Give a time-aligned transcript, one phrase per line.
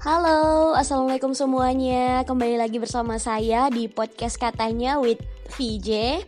[0.00, 2.24] Halo, assalamualaikum semuanya.
[2.24, 5.20] Kembali lagi bersama saya di podcast katanya with
[5.52, 6.24] VJ.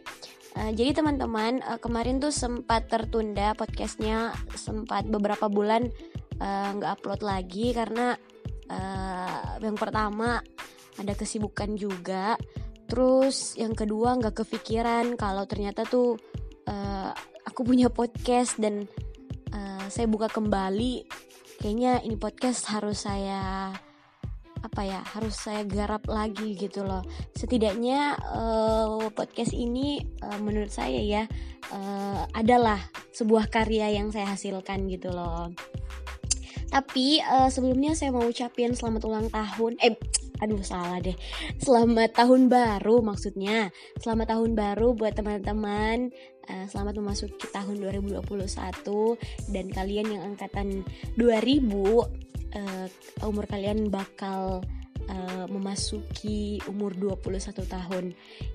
[0.53, 5.89] Uh, jadi teman-teman uh, kemarin tuh sempat tertunda podcastnya, sempat beberapa bulan
[6.37, 8.13] eh, nggak uh, upload lagi karena
[8.69, 10.45] uh, yang pertama
[11.01, 12.37] ada kesibukan juga.
[12.85, 16.21] Terus yang kedua nggak kepikiran kalau ternyata tuh
[16.69, 17.09] uh,
[17.49, 18.85] aku punya podcast dan
[19.57, 21.32] uh, saya buka kembali
[21.63, 23.71] kayaknya ini podcast harus saya
[24.63, 27.07] apa ya harus saya garap lagi gitu loh.
[27.39, 31.23] Setidaknya uh, podcast ini uh, menurut saya ya
[31.71, 32.83] uh, adalah
[33.15, 35.55] sebuah karya yang saya hasilkan gitu loh.
[36.67, 39.95] Tapi uh, sebelumnya saya mau ucapin selamat ulang tahun eh
[40.43, 41.15] aduh salah deh.
[41.63, 43.71] Selamat tahun baru maksudnya.
[44.03, 46.11] Selamat tahun baru buat teman-teman.
[46.51, 48.19] Uh, selamat memasuki tahun 2021
[49.55, 50.83] dan kalian yang angkatan
[51.15, 52.11] 2000 uh,
[52.59, 52.87] eh,
[53.23, 54.67] umur kalian bakal
[55.07, 58.05] uh, memasuki umur 21 tahun.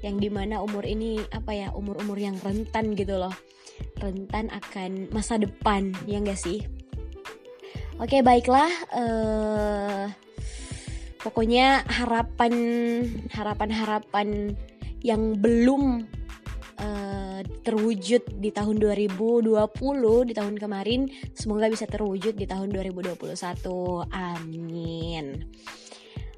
[0.04, 3.32] Yang di mana umur ini apa ya umur-umur yang rentan gitu loh.
[3.96, 6.68] Rentan akan masa depan ya enggak sih?
[7.98, 10.27] Oke baiklah uh,
[11.22, 12.54] pokoknya harapan
[13.34, 14.28] harapan harapan
[15.02, 16.06] yang belum
[16.82, 19.54] uh, terwujud di tahun 2020
[20.30, 23.18] di tahun kemarin semoga bisa terwujud di tahun 2021
[24.10, 25.26] amin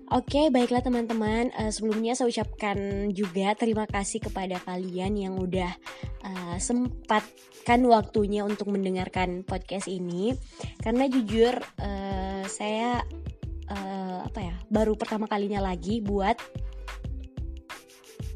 [0.10, 1.54] Oke, baiklah teman-teman.
[1.54, 5.70] Uh, sebelumnya saya ucapkan juga terima kasih kepada kalian yang udah
[6.26, 10.34] uh, sempatkan waktunya untuk mendengarkan podcast ini.
[10.82, 13.06] Karena jujur uh, saya
[13.70, 16.38] uh, apa ya baru pertama kalinya lagi buat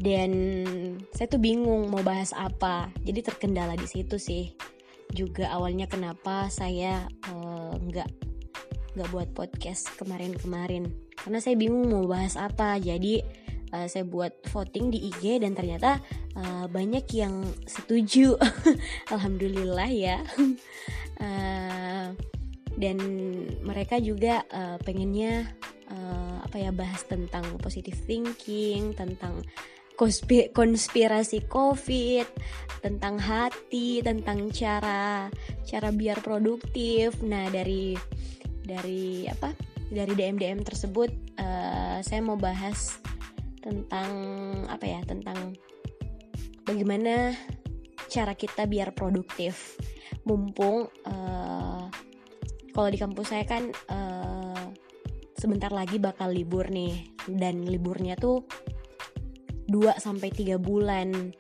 [0.02, 0.32] dan
[1.14, 2.90] saya tuh bingung mau bahas apa.
[3.06, 4.52] Jadi terkendala di situ sih.
[5.14, 7.06] Juga awalnya kenapa saya
[7.78, 8.16] nggak uh,
[8.98, 10.90] nggak buat podcast kemarin-kemarin.
[11.14, 12.82] Karena saya bingung mau bahas apa.
[12.82, 13.22] Jadi
[13.72, 16.02] uh, saya buat voting di IG dan ternyata
[16.36, 18.34] uh, banyak yang setuju.
[19.14, 20.20] Alhamdulillah ya.
[21.22, 22.12] Uh,
[22.78, 22.98] dan
[23.62, 25.46] mereka juga uh, pengennya
[25.94, 29.46] uh, apa ya bahas tentang positive thinking tentang
[30.54, 32.26] konspirasi covid
[32.82, 35.30] tentang hati tentang cara
[35.64, 37.22] cara biar produktif.
[37.22, 37.94] Nah dari
[38.66, 39.54] dari apa
[39.94, 42.98] dari DM DM tersebut uh, saya mau bahas
[43.62, 44.12] tentang
[44.68, 45.56] apa ya tentang
[46.66, 47.38] bagaimana
[48.10, 49.78] cara kita biar produktif.
[50.24, 51.83] Mumpung uh,
[52.74, 54.66] kalau di kampus saya kan uh,
[55.38, 58.44] sebentar lagi bakal libur nih dan liburnya tuh
[59.70, 61.32] 2 sampai 3 bulan.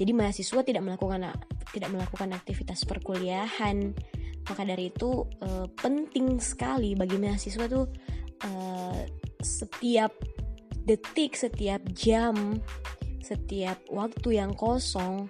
[0.00, 1.36] Jadi mahasiswa tidak melakukan
[1.70, 3.92] tidak melakukan aktivitas perkuliahan.
[4.48, 7.86] Maka dari itu uh, penting sekali bagi mahasiswa tuh
[8.48, 8.98] uh,
[9.38, 10.16] setiap
[10.88, 12.58] detik, setiap jam,
[13.20, 15.28] setiap waktu yang kosong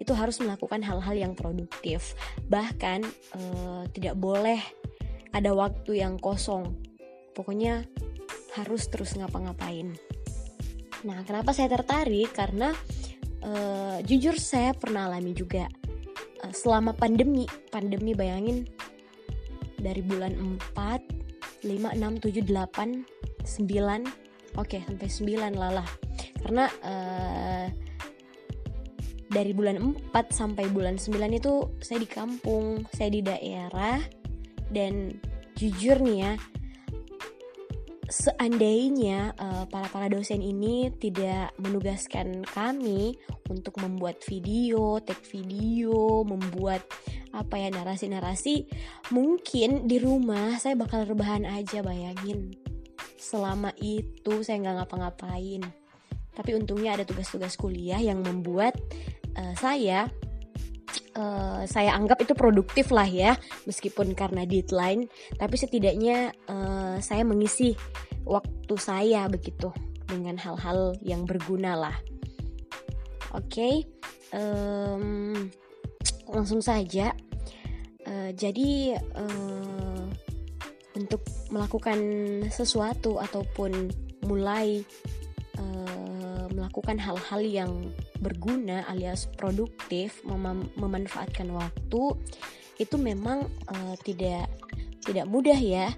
[0.00, 2.16] itu harus melakukan hal-hal yang produktif.
[2.48, 3.00] Bahkan
[3.36, 4.60] uh, tidak boleh
[5.30, 6.74] ada waktu yang kosong.
[7.34, 7.86] Pokoknya
[8.58, 9.94] harus terus ngapa-ngapain.
[11.06, 12.34] Nah, kenapa saya tertarik?
[12.34, 12.74] Karena
[13.46, 15.70] uh, jujur saya pernah alami juga
[16.44, 17.46] uh, selama pandemi.
[17.70, 18.66] Pandemi bayangin
[19.80, 20.36] dari bulan
[20.76, 23.06] 4, 5, 6, 7, 8,
[23.48, 25.88] 9, oke okay, sampai 9 lah lah.
[26.44, 27.66] Karena uh,
[29.30, 34.19] dari bulan 4 sampai bulan 9 itu saya di kampung, saya di daerah
[34.70, 35.18] dan
[35.58, 36.32] jujur nih ya
[38.10, 43.14] seandainya uh, para para dosen ini tidak menugaskan kami
[43.46, 46.82] untuk membuat video, take video, membuat
[47.30, 48.66] apa ya narasi-narasi,
[49.14, 52.50] mungkin di rumah saya bakal rebahan aja bayangin.
[53.14, 55.62] Selama itu saya nggak ngapa-ngapain.
[56.34, 58.74] Tapi untungnya ada tugas-tugas kuliah yang membuat
[59.38, 60.10] uh, saya
[61.20, 63.36] uh, saya anggap itu produktif lah ya
[63.68, 65.04] meskipun karena deadline.
[65.36, 67.76] Tapi setidaknya uh, saya mengisi
[68.24, 69.68] waktu saya begitu
[70.08, 71.96] dengan hal-hal yang berguna lah.
[73.36, 73.74] Oke okay,
[74.32, 75.36] um,
[76.32, 77.12] langsung saja.
[78.08, 80.08] Uh, jadi uh,
[80.96, 82.00] untuk melakukan
[82.50, 83.92] sesuatu ataupun
[84.26, 84.82] mulai
[85.60, 87.72] uh, melakukan hal-hal yang
[88.20, 92.16] berguna alias produktif mem memanfaatkan waktu
[92.80, 94.48] itu memang uh, tidak
[95.04, 95.92] tidak mudah ya.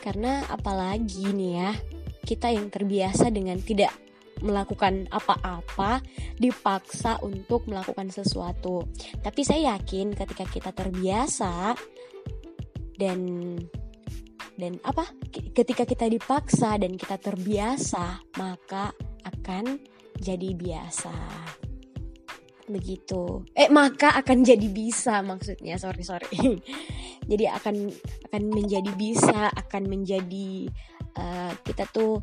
[0.00, 1.70] Karena apalagi nih ya
[2.26, 3.94] kita yang terbiasa dengan tidak
[4.44, 6.04] melakukan apa-apa
[6.36, 8.84] dipaksa untuk melakukan sesuatu.
[9.24, 11.72] Tapi saya yakin ketika kita terbiasa
[13.00, 13.20] dan
[14.56, 15.04] dan apa
[15.52, 18.92] ketika kita dipaksa dan kita terbiasa maka
[19.24, 19.76] akan
[20.16, 21.12] jadi biasa
[22.66, 23.46] begitu.
[23.54, 25.78] Eh maka akan jadi bisa maksudnya.
[25.78, 26.28] Sorry sorry.
[27.30, 27.90] Jadi akan
[28.30, 30.70] akan menjadi bisa akan menjadi
[31.18, 32.22] uh, kita tuh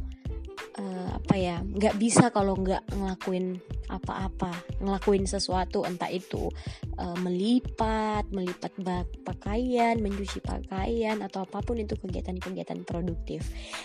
[0.80, 3.60] uh, apa ya nggak bisa kalau nggak ngelakuin
[3.92, 6.50] apa-apa ngelakuin sesuatu entah itu
[6.98, 13.44] uh, melipat melipat bak pakaian mencuci pakaian atau apa pun itu kegiatan-kegiatan produktif.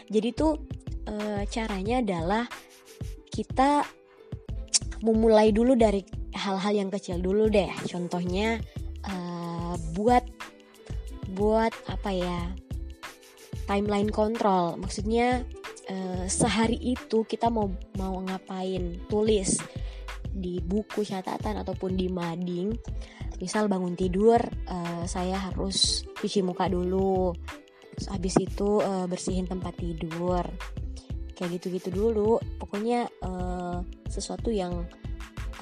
[0.09, 0.55] Jadi tuh
[1.11, 2.45] uh, caranya adalah
[3.29, 3.85] kita
[5.03, 6.03] memulai dulu dari
[6.35, 7.71] hal-hal yang kecil dulu deh.
[7.87, 8.59] Contohnya
[9.07, 10.25] uh, buat
[11.35, 12.41] buat apa ya
[13.69, 14.81] timeline kontrol.
[14.81, 15.45] Maksudnya
[15.93, 17.69] uh, sehari itu kita mau
[18.01, 18.99] mau ngapain?
[19.07, 19.61] Tulis
[20.29, 22.75] di buku catatan ataupun di mading.
[23.39, 27.31] Misal bangun tidur uh, saya harus cuci muka dulu.
[28.11, 30.43] Habis itu uh, bersihin tempat tidur.
[31.39, 32.43] Kayak gitu-gitu dulu.
[32.59, 33.79] Pokoknya uh,
[34.09, 34.89] sesuatu yang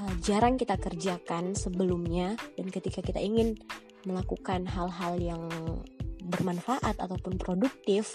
[0.00, 3.58] uh, jarang kita kerjakan sebelumnya dan ketika kita ingin
[4.06, 5.42] melakukan hal-hal yang
[6.26, 8.14] bermanfaat ataupun produktif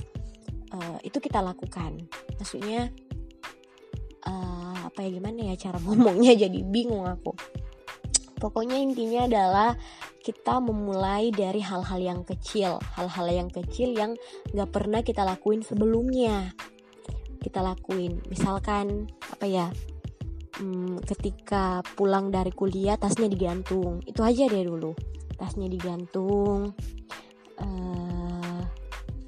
[0.72, 2.08] uh, itu kita lakukan.
[2.40, 2.92] Maksudnya
[4.28, 7.36] uh, apa ya gimana ya cara ngomongnya jadi bingung aku.
[8.42, 9.78] Pokoknya intinya adalah
[10.22, 14.18] kita memulai dari hal-hal yang kecil hal-hal yang kecil yang
[14.54, 16.54] gak pernah kita lakuin sebelumnya.
[17.42, 19.70] Kita lakuin misalkan apa ya
[20.62, 24.06] hmm, ketika pulang dari kuliah tasnya digantung.
[24.06, 24.94] Itu aja deh dulu.
[25.36, 26.78] Tasnya digantung
[27.58, 28.62] uh,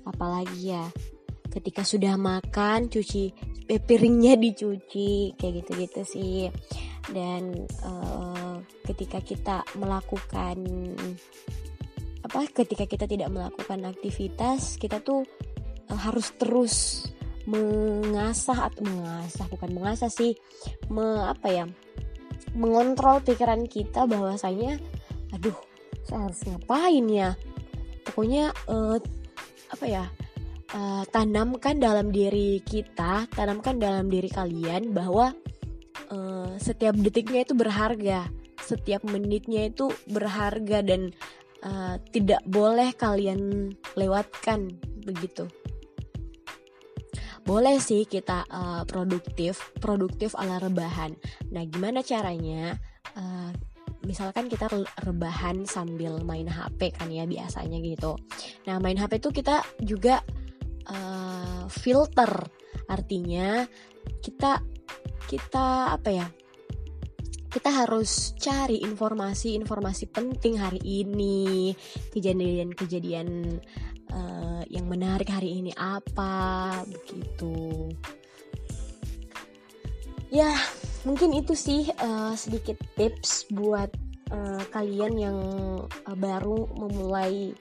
[0.06, 0.85] apalagi ya?
[1.50, 3.33] Ketika sudah makan cuci
[3.65, 6.38] eh, piringnya dicuci kayak gitu-gitu sih.
[7.09, 10.57] Dan uh, ketika kita melakukan
[12.24, 15.27] apa ketika kita tidak melakukan aktivitas kita tuh
[15.91, 17.03] uh, harus terus
[17.44, 20.36] mengasah atau mengasah bukan mengasah sih.
[20.88, 21.66] Me, apa ya?
[22.56, 24.80] Mengontrol pikiran kita bahwasanya
[25.34, 25.56] aduh
[26.07, 27.30] saya harus ngapain ya?
[28.07, 28.98] Pokoknya uh,
[29.72, 30.06] apa ya?
[30.74, 35.30] Uh, tanamkan dalam diri kita tanamkan dalam diri kalian bahwa
[36.10, 38.31] uh, setiap detiknya itu berharga.
[38.63, 41.12] Setiap menitnya itu berharga dan
[41.68, 44.72] uh, tidak boleh kalian lewatkan
[45.04, 45.51] begitu
[47.44, 51.16] boleh sih kita uh, produktif produktif ala rebahan.
[51.51, 52.80] Nah gimana caranya?
[53.13, 53.51] Uh,
[54.04, 54.68] misalkan kita
[55.04, 58.19] rebahan sambil main HP kan ya biasanya gitu.
[58.68, 60.24] Nah main HP itu kita juga
[60.88, 62.31] uh, filter.
[62.88, 63.63] Artinya
[64.19, 64.60] kita
[65.28, 66.28] kita apa ya
[67.54, 71.70] kita harus cari informasi-informasi penting hari ini,
[72.10, 73.62] kejadian-kejadian
[74.10, 77.94] uh, yang menarik hari ini apa begitu.
[80.34, 80.50] Ya
[81.06, 83.94] mungkin itu sih uh, sedikit tips buat
[84.34, 85.40] uh, kalian yang
[85.86, 87.54] uh, baru memulai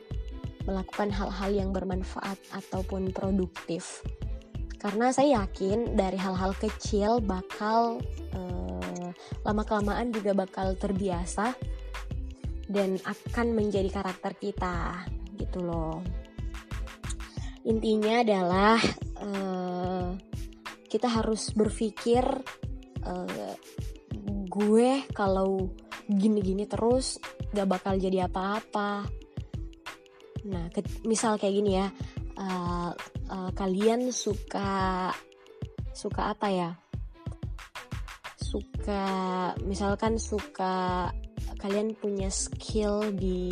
[0.65, 4.01] melakukan hal-hal yang bermanfaat ataupun produktif.
[4.81, 8.01] Karena saya yakin dari hal-hal kecil bakal
[8.33, 8.72] uh,
[9.47, 11.55] lama kelamaan juga bakal terbiasa
[12.69, 15.05] dan akan menjadi karakter kita
[15.37, 16.01] gitu loh.
[17.63, 18.79] Intinya adalah
[19.23, 20.17] uh,
[20.91, 22.25] kita harus berpikir
[23.07, 23.55] uh,
[24.53, 25.71] gue kalau
[26.11, 27.23] gini-gini terus
[27.55, 29.07] gak bakal jadi apa-apa.
[30.43, 31.87] Nah ke, misal kayak gini ya
[32.37, 32.91] uh,
[33.31, 35.09] uh, kalian suka
[35.95, 36.71] suka apa ya
[38.83, 39.07] suka
[39.63, 41.07] misalkan suka
[41.63, 43.47] kalian punya skill di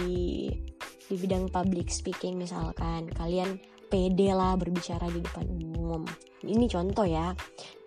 [1.07, 6.03] di bidang public speaking misalkan kalian pede lah berbicara di depan umum.
[6.43, 7.31] Ini contoh ya.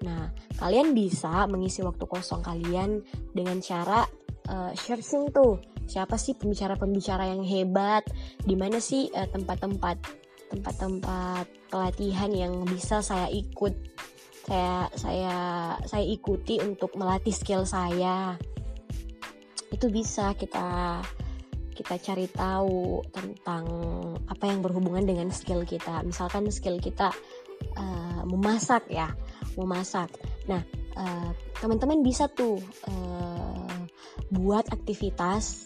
[0.07, 3.03] Nah, kalian bisa mengisi waktu kosong kalian
[3.35, 4.07] dengan cara
[4.47, 5.59] uh, searching tuh.
[5.83, 8.07] Siapa sih pembicara-pembicara yang hebat?
[8.39, 10.00] Di mana sih uh, tempat-tempat
[10.47, 13.92] tempat-tempat pelatihan yang bisa saya ikut
[14.43, 15.35] saya saya
[15.88, 18.35] saya ikuti untuk melatih skill saya
[19.71, 21.00] itu bisa kita
[21.73, 23.65] kita cari tahu tentang
[24.29, 26.05] apa yang berhubungan dengan skill kita.
[26.05, 27.09] Misalkan skill kita
[27.73, 29.09] uh, memasak ya,
[29.57, 30.13] memasak.
[30.45, 30.62] Nah,
[30.93, 33.81] uh, teman-teman bisa tuh uh,
[34.29, 35.65] buat aktivitas,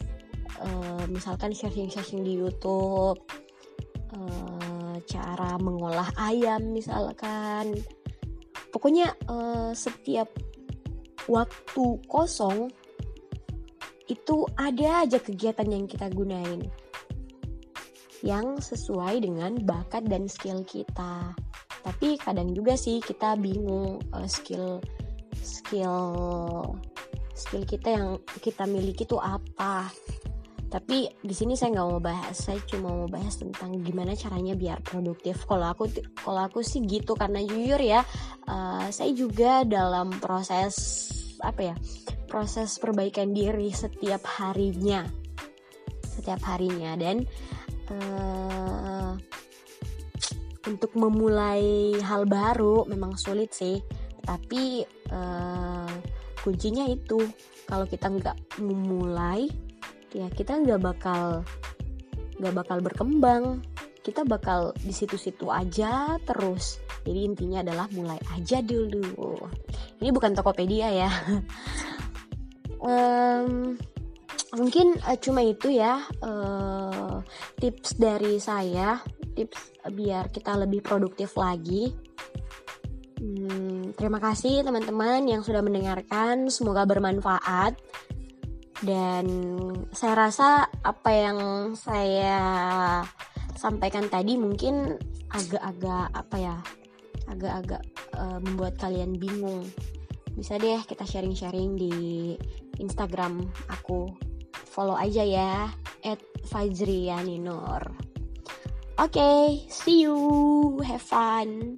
[0.63, 3.19] uh, misalkan sharing-sharing di YouTube,
[4.15, 7.75] uh, cara mengolah ayam misalkan.
[8.77, 10.29] Pokoknya uh, setiap
[11.25, 12.69] waktu kosong
[14.05, 16.61] itu ada aja kegiatan yang kita gunain.
[18.21, 21.33] Yang sesuai dengan bakat dan skill kita.
[21.81, 24.77] Tapi kadang juga sih kita bingung uh, skill
[25.41, 26.05] skill
[27.33, 29.89] skill kita yang kita miliki itu apa
[30.67, 34.83] tapi di sini saya nggak mau bahas saya cuma mau bahas tentang gimana caranya biar
[34.83, 35.47] produktif.
[35.47, 35.87] Kalau aku
[36.19, 38.03] kalau aku sih gitu karena jujur ya
[38.51, 40.75] uh, saya juga dalam proses
[41.39, 41.75] apa ya
[42.27, 45.07] proses perbaikan diri setiap harinya.
[46.03, 46.99] Setiap harinya.
[46.99, 47.23] Dan
[47.87, 49.15] uh,
[50.67, 53.79] untuk memulai hal baru memang sulit sih.
[54.19, 54.83] Tapi
[55.15, 55.87] uh,
[56.43, 57.23] kuncinya itu
[57.63, 59.47] kalau kita nggak memulai
[60.15, 61.43] ya kita nggak bakal
[62.37, 63.43] nggak bakal berkembang.
[64.05, 66.79] Kita bakal di situ-situ aja terus.
[67.03, 69.35] Jadi intinya adalah mulai aja dulu.
[69.99, 71.11] Ini bukan tokopedia ya.
[72.77, 73.73] Um,
[74.53, 77.25] mungkin uh, cuma itu ya uh,
[77.57, 79.01] tips dari saya.
[79.33, 81.89] Tips biar kita lebih produktif lagi.
[83.17, 86.53] Hmm, terima kasih teman-teman yang sudah mendengarkan.
[86.53, 87.81] Semoga bermanfaat
[88.85, 89.25] dan
[89.89, 91.39] saya rasa apa yang
[91.73, 92.39] saya
[93.57, 94.93] sampaikan tadi mungkin
[95.33, 96.55] agak-agak apa ya
[97.27, 97.83] agak-agak
[98.15, 99.65] uh, membuat kalian bingung.
[100.37, 101.93] Bisa deh kita sharing-sharing di
[102.77, 104.13] Instagram aku.
[104.69, 105.73] Follow aja ya
[106.05, 107.89] at Fajrianinur.
[108.97, 110.17] Oke, okay, see you,
[110.85, 111.77] have fun.